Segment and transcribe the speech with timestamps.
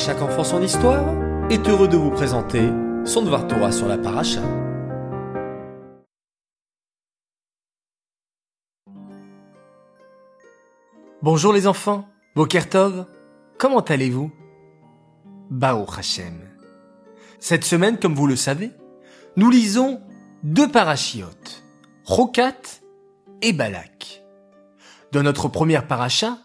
[0.00, 1.04] chaque enfant son histoire
[1.50, 2.70] est heureux de vous présenter
[3.04, 4.40] son Dvar Torah sur la paracha.
[11.20, 13.04] Bonjour les enfants, Bokertov,
[13.58, 14.32] comment allez-vous?
[15.50, 16.48] Bao Hashem.
[17.38, 18.70] Cette semaine, comme vous le savez,
[19.36, 20.00] nous lisons
[20.42, 21.62] deux parachiotes,
[22.06, 22.80] Rokat
[23.42, 24.22] et Balak.
[25.12, 26.38] Dans notre première paracha,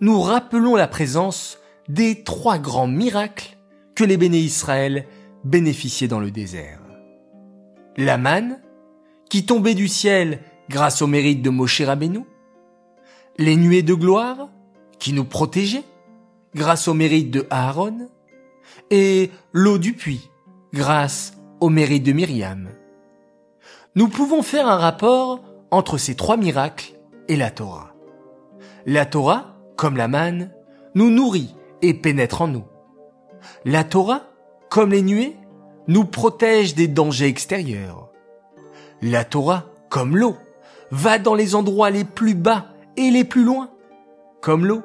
[0.00, 1.58] nous rappelons la présence
[1.92, 3.58] des trois grands miracles
[3.94, 5.04] que les béné Israël
[5.44, 6.80] bénéficiaient dans le désert.
[7.98, 8.62] La manne,
[9.28, 12.20] qui tombait du ciel grâce au mérite de Moshe Rabbeinu,
[13.36, 14.48] les nuées de gloire,
[14.98, 15.84] qui nous protégeaient
[16.54, 18.08] grâce au mérite de Aaron,
[18.90, 20.30] et l'eau du puits,
[20.72, 22.70] grâce au mérite de Myriam.
[23.96, 26.94] Nous pouvons faire un rapport entre ces trois miracles
[27.28, 27.94] et la Torah.
[28.86, 30.52] La Torah, comme la manne,
[30.94, 32.64] nous nourrit et pénètre en nous.
[33.64, 34.22] La Torah,
[34.70, 35.36] comme les nuées,
[35.88, 38.10] nous protège des dangers extérieurs.
[39.02, 40.36] La Torah, comme l'eau,
[40.90, 42.66] va dans les endroits les plus bas
[42.96, 43.70] et les plus loin,
[44.40, 44.82] comme l'eau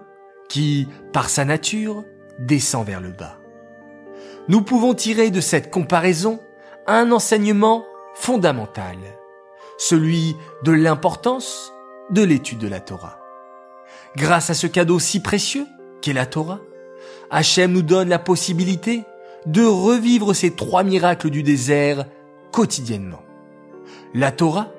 [0.49, 2.03] qui, par sa nature,
[2.39, 3.37] descend vers le bas.
[4.47, 6.39] Nous pouvons tirer de cette comparaison
[6.87, 8.97] un enseignement fondamental,
[9.77, 11.73] celui de l'importance
[12.09, 13.19] de l'étude de la Torah.
[14.15, 15.67] Grâce à ce cadeau si précieux
[16.01, 16.61] qu'est la Torah,
[17.29, 19.03] Hachem nous donne la possibilité
[19.45, 22.05] de revivre ces trois miracles du désert
[22.51, 23.21] quotidiennement.
[24.13, 24.71] La Torah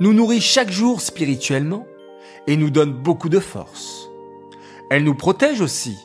[0.00, 1.86] nous nourrit chaque jour spirituellement
[2.46, 4.08] et nous donne beaucoup de force.
[4.90, 5.96] Elle nous protège aussi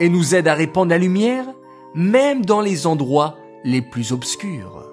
[0.00, 1.46] et nous aide à répandre la lumière
[1.94, 4.84] même dans les endroits les plus obscurs.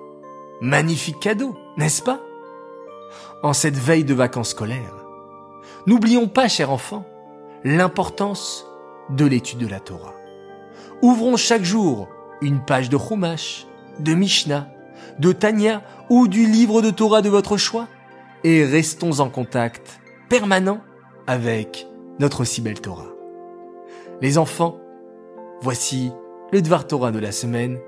[0.61, 2.21] Magnifique cadeau, n'est-ce pas?
[3.43, 5.05] En cette veille de vacances scolaires,
[5.85, 7.05] n'oublions pas, chers enfants,
[7.65, 8.65] l'importance
[9.09, 10.13] de l'étude de la Torah.
[11.01, 12.07] Ouvrons chaque jour
[12.41, 13.67] une page de Chumash,
[13.99, 14.67] de Mishnah,
[15.19, 17.87] de Tanya ou du livre de Torah de votre choix
[18.43, 20.81] et restons en contact permanent
[21.27, 21.87] avec
[22.19, 23.11] notre si belle Torah.
[24.21, 24.77] Les enfants,
[25.61, 26.11] voici
[26.51, 27.79] le Dvar Torah de la semaine.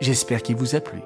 [0.00, 1.00] J'espère qu'il vous a plu.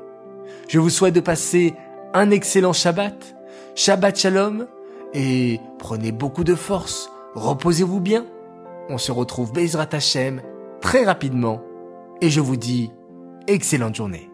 [0.69, 1.75] Je vous souhaite de passer
[2.15, 3.37] un excellent Shabbat,
[3.75, 4.67] Shabbat Shalom,
[5.15, 8.25] et prenez beaucoup de force, reposez-vous bien.
[8.89, 10.43] On se retrouve Bezrat Hashem
[10.81, 11.63] très rapidement
[12.21, 12.91] et je vous dis
[13.47, 14.32] excellente journée.